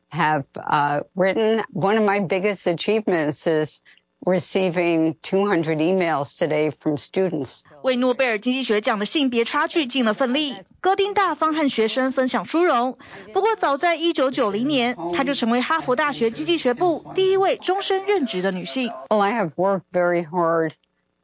[0.09, 1.63] have uh, written.
[1.73, 3.81] One of my biggest achievements is
[4.25, 7.61] receiving 200 emails today from students.
[7.81, 12.97] 为诺贝尔经济学奖的性别差距尽了份力，戈丁大方和学生分享殊荣。
[13.33, 18.91] 不过，早在1990年，她就成为哈佛大学经济学部第一位终身任职的女性。
[19.09, 20.73] Well, I have worked very hard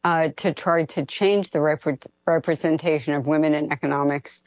[0.03, 1.81] uh, to try to change the rep
[2.25, 4.39] representation of women in economics.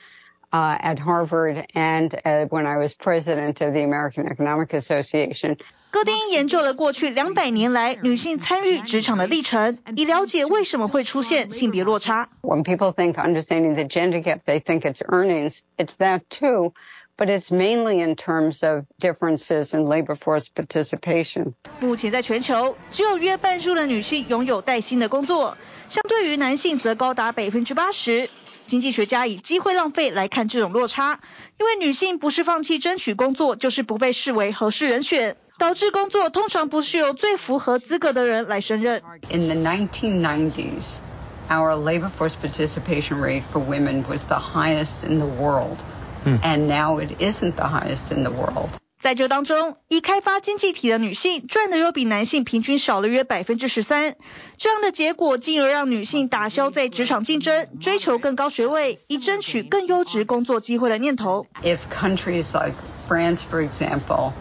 [0.53, 5.59] Uh, at Harvard and uh, when I was president of the American Economic Association.
[5.91, 12.30] 戈丁研究了过去两百年来女性参与职场的历程，以了解为什么会出现性别落差。
[12.43, 15.59] When people think understanding the gender gap, they think it's earnings.
[15.76, 16.72] It's that too,
[17.18, 21.55] but it's mainly in terms of differences in labor force participation.
[21.80, 25.59] 目前在全球，只有约半数的女性拥有带薪的工作，
[25.89, 28.30] 相对于男性则高达百分之八十。
[28.72, 31.19] 经济学家以机会浪费来看这种落差，
[31.59, 39.01] 因为女性不是放弃争取工作，就是不被视为合适人选，导致工作通常不是由最符合资格的人来胜任。
[39.30, 40.99] In the 1990s,
[41.49, 45.80] our labor force participation rate for women was the highest in the world,
[46.24, 48.69] and now it isn't the highest in the world.
[49.02, 54.16] 在这当中，一开发经济体的女性赚的又比男性平均少了约百分之十三，
[54.58, 61.47] 这样的结果进而让女性打消在职场竞争、追求更高学位、以争取更优质工作机会的念头。
[61.64, 62.76] If countries like
[63.08, 64.34] France, for example,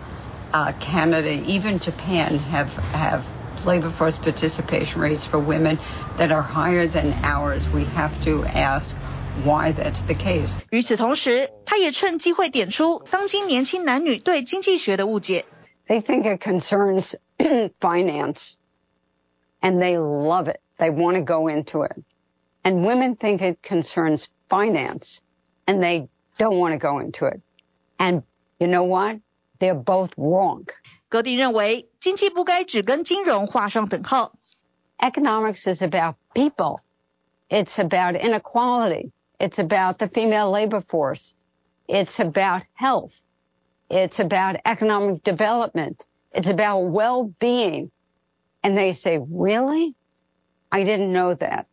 [0.52, 3.22] uh, Canada, even Japan have have
[3.64, 5.78] labor force participation rates for women
[6.18, 8.94] that are higher than ours, we have to ask.
[9.43, 10.59] Why that's the case？
[10.71, 15.45] 与此同时，他也趁机会点出当今年轻男女对经济学的误解。
[15.87, 18.55] They think it concerns finance,
[19.61, 20.59] and they love it.
[20.77, 21.97] They want to go into it.
[22.63, 25.19] And women think it concerns finance,
[25.65, 27.41] and they don't want to go into it.
[27.97, 28.23] And
[28.57, 29.19] you know what?
[29.59, 30.65] They're both wrong.
[31.07, 34.33] 戈丁认为，经济不该只跟金融画上等号。
[34.97, 36.79] Economics is about people.
[37.47, 39.11] It's about inequality.
[39.39, 41.35] It's about the female labor force.
[41.87, 43.13] It's about health.
[43.89, 46.05] It's about economic development.
[46.31, 47.91] It's about well-being.
[48.63, 49.93] And they say, really?
[50.71, 51.65] I didn't know that.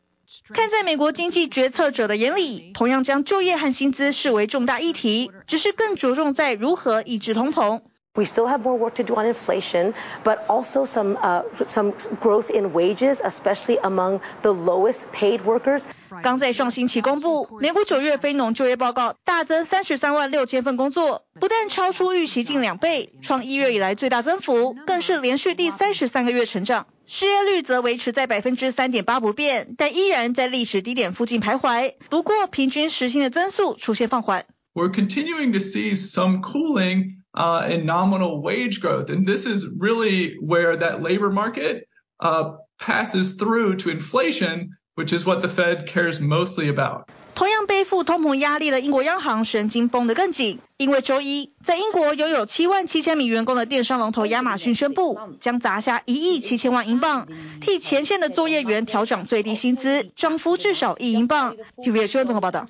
[0.53, 7.83] 看在美国经济决策者的眼里，同样将就业和薪资视为重大议题，只是更着重在如何抑制通膨。
[8.17, 12.51] We still have more work to do on inflation, but also some uh, some growth
[12.51, 15.87] in wages, especially among the lowest paid workers.
[16.23, 26.89] 刚在上星期公布，美国九月非农就业报告大增三十三万六千份工作，不但超出预期近两倍，创一月以来最大增幅，更是连续第三十三个月成长。
[27.07, 31.95] 失业率则维持在百分之三点八不变，但依然在历史低点附近徘徊。
[32.11, 34.45] 不过，平均时薪的增速出现放缓。
[34.75, 37.23] We're continuing to see some cooling.
[37.38, 39.12] Uh, in nominal wage growth.
[39.12, 41.88] And this is really where that labor market
[42.20, 47.12] uh, passes through to inflation, which is what the Fed cares mostly about.
[47.38, 57.28] 同样背负通膨压力的英国央行神经绷得更紧，因为周一在英国拥有七万七千名员工的电商龙头亚马逊宣布，将砸下一亿七千万英镑，
[57.62, 61.56] 替前线的作业员调整最低薪资，涨幅至少一英镑。
[61.78, 62.66] TVB 新闻综合报道。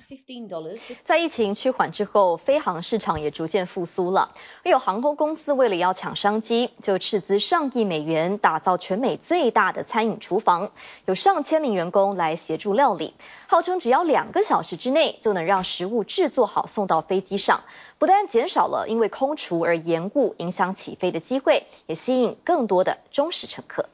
[1.02, 4.32] 在疫情趋缓之后，飞航市场也逐渐复苏了。
[4.64, 10.72] 有航空公司为了要抢商机，就斥资上亿美元打造全美最大的餐饮厨房，
[11.06, 13.14] 有上千名员工来协助料理，
[13.50, 14.76] 号称只要两个小时。
[14.76, 17.62] 之内就能让食物制作好送到飞机上，
[17.98, 23.88] 不但减少了因为空厨而延误影响起飞的机会，也吸引更多的忠实乘客。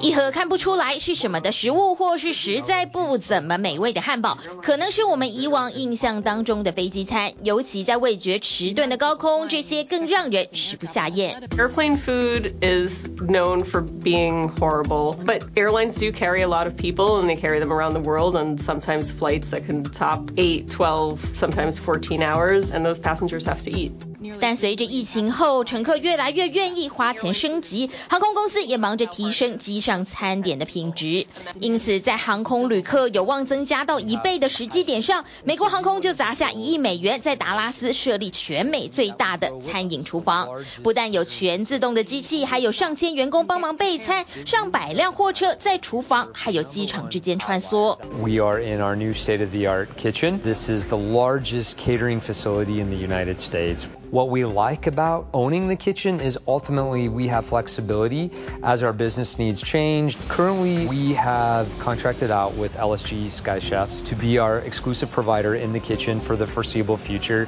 [0.00, 7.34] 一盒看不出来是什么的食物，或是实在不怎么美味的汉堡，可能是我们以往印象当中的飞机餐。
[7.44, 11.40] 尤其在味觉迟钝的高空，这些更让人食不下咽。
[11.56, 17.28] Airplane food is known for being horrible, but airlines do carry a lot of people and
[17.28, 21.78] they carry them around the world on sometimes flights that can top 8, 12, sometimes
[21.78, 23.92] 14 hours, and those passengers have to eat.
[24.39, 31.27] 但随着疫情后，乘客越来越愿意花钱升级，航空公司也忙着提升机上餐点的品质。
[31.59, 40.49] 因此，在航空旅客有望增加到一倍的时机点上，美国航空就砸下一亿美元，在达拉斯设立全美最大的餐饮厨房。
[40.83, 47.97] 不但有全自动的机器，还有上千员工帮忙备餐，上百辆货车在厨房还有机场之间穿梭。
[48.19, 50.39] We are in our new state-of-the-art kitchen.
[50.39, 53.85] This is the largest catering facility in the United States.
[54.13, 58.29] What we like about owning the kitchen is ultimately we have flexibility
[58.61, 60.19] as our business needs change.
[60.27, 65.71] Currently, we have contracted out with LSG Sky Chefs to be our exclusive provider in
[65.71, 67.47] the kitchen for the foreseeable future.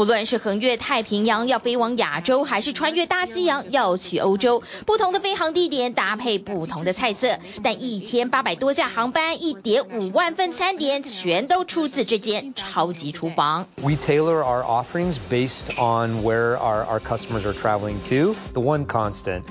[0.00, 13.68] 不论是横越太平洋要飞往亚洲，还是穿越大西洋要去欧洲，不同的飞航地点搭配不同的菜色，但一天八百多架航班，一点五万份餐点，全都出自这间超级厨房。
[13.82, 18.36] We tailor our offerings based on where our our customers are traveling to.
[18.52, 19.44] The one constant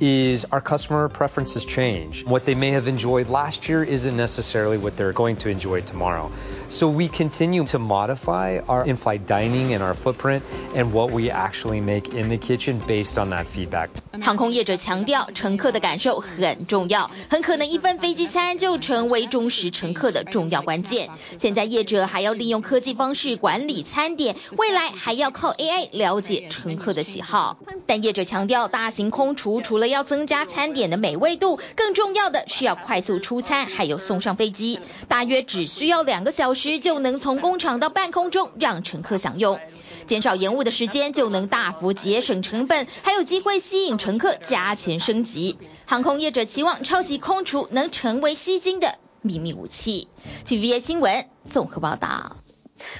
[0.00, 2.24] is our customer preferences change.
[2.26, 6.32] What they may have enjoyed last year isn't necessarily what they're going to enjoy tomorrow.
[6.68, 10.41] So we continue to modify our in-flight dining and our footprint
[10.75, 13.89] and what we actually make in the kitchen based on that feedback.
[14.21, 21.09] 航空业者强调，乘客的感受很重要，很可能一份飞机餐就成为忠实乘客的重要关键。
[21.37, 27.57] 现在业者还要利用科技方式管理餐点，未来还要靠 AI 了解乘客的喜好。
[27.85, 39.59] 但业者强调，大型空厨除了要增加餐点的美味度，更重要的是要快速出餐，还有送上飞机，大约只需要两个小时就能从工厂到半空中让乘客享用，
[40.07, 45.57] 减少延误的时间就能大幅节省成本，还有机会吸引乘客加钱升级。
[45.85, 50.07] 航空业者期望超级空厨能成为吸金的秘密武器。
[50.45, 52.37] TVB 新闻综合报道。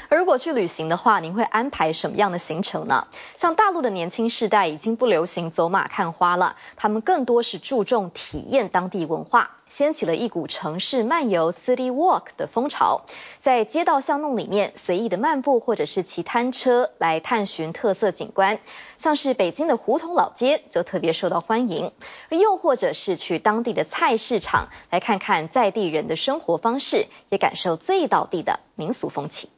[0.09, 3.07] 如果去旅行的话，您会安排什么样的行程呢？
[3.35, 13.01] 像大陆的年轻世代已经不流行走马看花了，他们更多是注重体验当地文化，掀起了一股城市漫游 （City Walk） 的风潮，
[13.39, 18.59] 在街道巷弄里面随意的漫步，或者是骑单车来探寻特色景观。
[18.97, 21.91] 像是北京的胡同老街就特别受到欢迎，
[22.29, 29.49] 又或者是去当地的菜市场来看看在地人的生活方式，也感受最道地的民俗风情。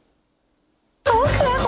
[1.04, 1.59] 好可爱，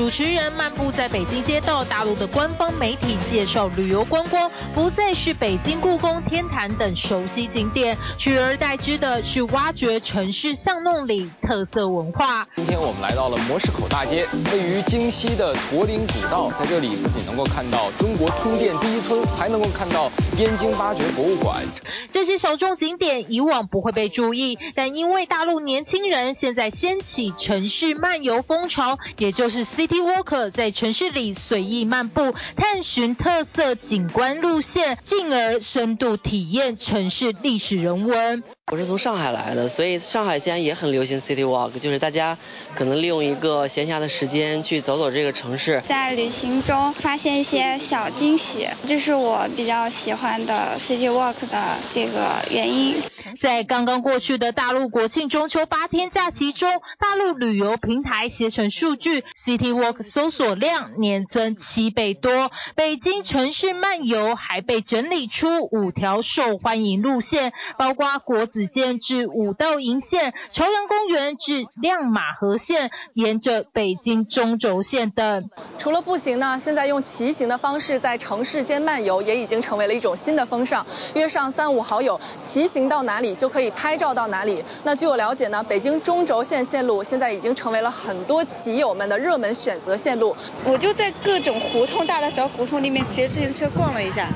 [0.00, 12.48] 主持人漫步在北京街道，大陆的官方媒体介绍旅游观光，不再是北京故宫、天坛等熟悉景点，取而代之的是挖掘城市巷弄里特色文化。
[12.56, 21.62] 今天我们来到了模式口大街，位于京西的驼铃古道，在这里不仅能够看到中国通电第一村，还能够看到燕京八绝博物馆。
[22.10, 38.44] 这些小众景点以往不会被注意，但因为大陆年轻人现在掀起城市漫游风潮，也就是 City Walker 在城市里随意漫步，探寻特色景观路线，进而深度体验城市历史人文。
[38.70, 42.38] 我是从上海来的，所以上海现在也很流行 City Walk，就是大家
[42.76, 53.02] 可能利用一个闲暇的时间去走走这个城市，在旅行中发现一些小惊喜，这是我比较喜欢的 City Walk 的这个原因。
[53.40, 62.50] 在刚刚过去的大陆国庆中秋八天假期中，大陆旅游平台携程数据，City work 搜索量年增七倍多。
[62.74, 75.48] 北京城市漫游还被整理出五条受欢迎路线，包括国子监至五道营线、朝阳公园至亮马河线，沿着北京中轴线等。
[75.78, 80.86] 除了步行呢，现在用骑行的方式在城市间漫游也已经成为了一种新的风尚。
[81.14, 84.62] 约上三五好友，骑行到哪里就可以拍照到哪里。
[84.84, 90.34] 那据我了解呢，北京中轴线线路现在已经成为了很多骑友们的热门选择线路。
[90.64, 94.30] 我就在各种胡同，大大小胡同里面骑着自行车逛了一下。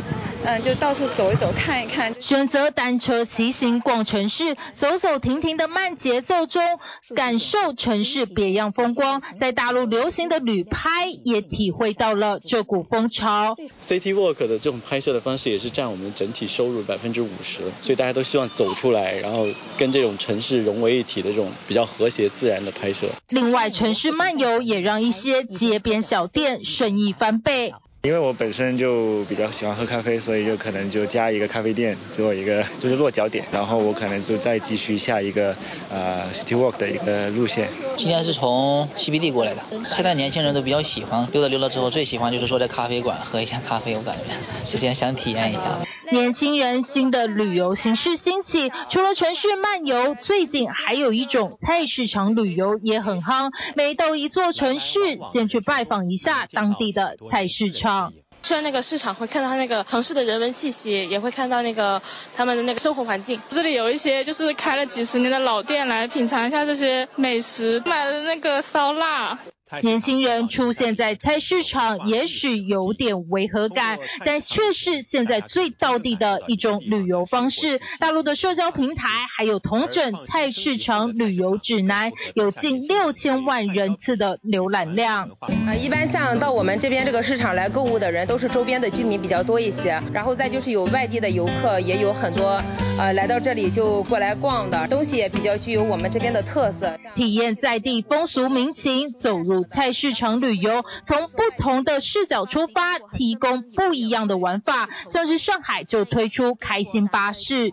[0.46, 2.14] 嗯，就到处走一走，看一看。
[2.20, 6.62] 选择单车骑行逛城市，走走停停的慢节奏中，
[7.16, 9.22] 感受城市别样风光。
[9.40, 13.54] 在大陆流行的旅拍，也体会到了这股风潮。
[13.82, 19.46] City Walk 的这种拍摄的方式，也是占我们整体收入百分之五十，所以大家都希望走出来，然后
[19.78, 23.06] 跟这种城市融为一体的这种比较和谐自然的拍摄。
[23.30, 27.72] 另外，城市漫游也让一些街边小店生意翻倍。
[28.04, 35.56] 因为我本身就比较喜欢喝咖啡，所以就可能就加一个咖啡店做一个就是落脚点，然后我可能就再继续下一个
[35.90, 37.66] 呃 City Walk 的一个路线。
[37.96, 44.22] 今天是从 CBD 过来的，现在年轻人都比较喜欢溜达溜达之后，最喜欢就是说在咖啡馆喝一下咖啡，我感觉
[44.70, 45.60] 之前想体验一下。
[46.12, 53.50] 年轻人新的旅游形式兴起，除了城市漫游，最近还有一种菜市场旅游也很夯。
[53.74, 54.98] 每到一座城市，
[55.32, 57.93] 先去拜访一下当地的菜市场。
[58.42, 62.00] 去那个市场，会看到他那个城市的人文气息，也会看到那个
[62.36, 63.40] 他们的那个生活环境。
[63.50, 67.82] 这里有一些就是开了几十年的老店，来品尝一下这些美食。
[67.86, 69.38] 买了那个烧腊。
[69.82, 77.80] 年轻人出现在菜市场，也许有点违和感，但却是现在最道地的一种旅游方式。
[77.98, 85.30] 大陆的社交平台还有同整菜市场旅游指南，有近六千万人次的浏览量。
[85.66, 92.62] 啊，一般像到我们这边这个市场来购物的人，都是周边的居民比较多一些，然后再就是有外地的游客，也有很多。
[92.96, 96.96] 呃，来到这里就过来逛的，东西也比较具有我们这边的特色。
[97.16, 104.88] 体验在地风俗民情，走入菜市场旅游，从不同的视角出发，提供不一样的玩法。
[105.08, 107.72] 像是上海就推出开心巴士，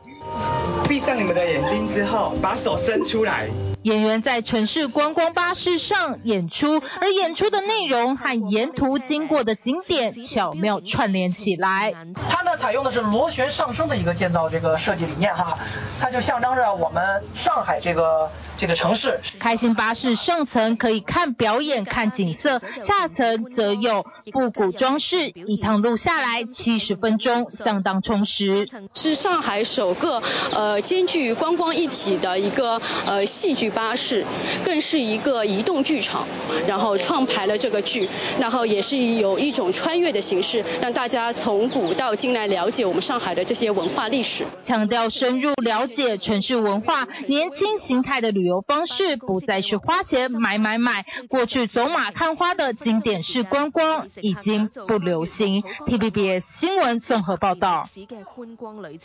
[0.87, 3.49] 闭上你们的眼睛之后，把手伸出来。
[3.83, 11.91] 演员在城市观光巴士上演出，而演出的内容和沿途经过的景点巧妙串联起来。
[12.29, 15.57] 它呢，采用的是螺旋上升的一个建造这个设计理念哈，
[15.99, 18.29] 它就象征着我们上海这个。
[18.61, 28.69] 这个城市开心巴士上层可以看表演、看景色，下层则有复古装饰，一趟路下来七十分钟，相当充实。
[28.93, 30.21] 是上海首个
[30.53, 34.23] 呃兼具观光一体的一个呃戏剧巴士，
[34.63, 36.27] 更是一个移动剧场，
[36.67, 38.07] 然后创排了这个剧，
[38.39, 48.50] 然后也是有一种穿越的形式，让大家从古到今来了解我们上海的这些文化历史，强调深入了解城市文化，年轻形态的旅游。
[48.51, 55.63] 游方式不再是花钱买买买，过去走马看花的经典式观光已经不流行。
[55.87, 57.87] TVBS 新闻综合报道。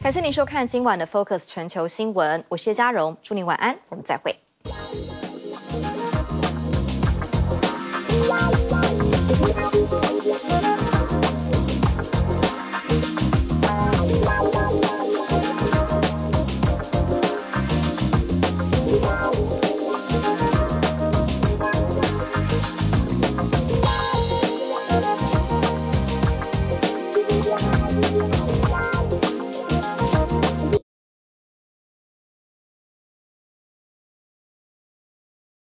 [0.02, 4.40] 感谢您收看今晚的 Focus 全球新闻，我是叶嘉荣，祝您晚安，我们再会。